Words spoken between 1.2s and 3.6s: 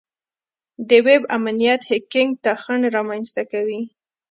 امنیت هیکینګ ته خنډ رامنځته